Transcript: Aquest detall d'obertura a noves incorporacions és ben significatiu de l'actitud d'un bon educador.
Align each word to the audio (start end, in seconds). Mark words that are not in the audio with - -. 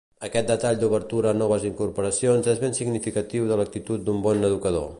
Aquest 0.27 0.47
detall 0.51 0.77
d'obertura 0.83 1.29
a 1.33 1.37
noves 1.41 1.67
incorporacions 1.69 2.49
és 2.55 2.63
ben 2.63 2.73
significatiu 2.79 3.47
de 3.51 3.59
l'actitud 3.61 4.09
d'un 4.09 4.25
bon 4.29 4.49
educador. 4.53 4.89